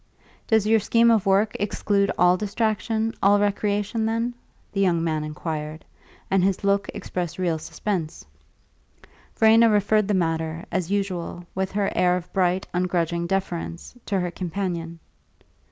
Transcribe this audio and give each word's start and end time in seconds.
"Does 0.47 0.65
your 0.65 0.79
scheme 0.79 1.11
of 1.11 1.27
work 1.27 1.55
exclude 1.59 2.09
all 2.17 2.35
distraction, 2.35 3.13
all 3.21 3.39
recreation, 3.39 4.07
then?" 4.07 4.33
the 4.71 4.81
young 4.81 5.03
man 5.03 5.23
inquired; 5.23 5.85
and 6.31 6.43
his 6.43 6.63
look 6.63 6.89
expressed 6.95 7.37
real 7.37 7.59
suspense. 7.59 8.25
Verena 9.35 9.69
referred 9.69 10.07
the 10.07 10.15
matter, 10.15 10.65
as 10.71 10.89
usual, 10.89 11.45
with 11.53 11.71
her 11.73 11.91
air 11.95 12.17
of 12.17 12.33
bright, 12.33 12.65
ungrudging 12.73 13.27
deference, 13.27 13.93
to 14.07 14.19
her 14.21 14.31
companion. 14.31 14.97